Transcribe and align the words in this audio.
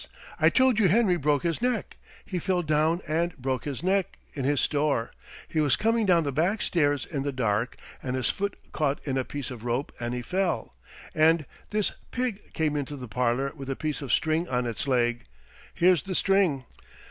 "I 0.39 0.49
told 0.49 0.79
you 0.79 0.87
Henry 0.87 1.15
broke 1.15 1.43
his 1.43 1.61
neck. 1.61 1.97
He 2.25 2.39
fell 2.39 2.63
down 2.63 3.01
and 3.07 3.37
broke 3.37 3.65
his 3.65 3.83
neck, 3.83 4.17
in 4.33 4.45
his 4.45 4.59
store. 4.59 5.11
He 5.47 5.59
was 5.59 5.75
coming 5.75 6.07
down 6.07 6.23
the 6.23 6.31
back 6.31 6.63
stairs 6.63 7.05
in 7.05 7.21
the 7.21 7.31
dark, 7.31 7.75
and 8.01 8.15
his 8.15 8.27
foot 8.31 8.57
caught 8.71 8.99
in 9.05 9.15
a 9.15 9.23
piece 9.23 9.51
of 9.51 9.63
rope 9.63 9.91
and 9.99 10.15
he 10.15 10.23
fell. 10.23 10.73
And 11.13 11.45
this 11.69 11.91
pig 12.09 12.51
came 12.53 12.75
into 12.75 12.95
the 12.95 13.07
parlor 13.07 13.51
with 13.55 13.69
a 13.69 13.75
piece 13.75 14.01
of 14.01 14.11
string 14.11 14.49
on 14.49 14.65
its 14.65 14.87
leg! 14.87 15.25
Here's 15.75 16.01
the 16.01 16.15
string." 16.15 16.65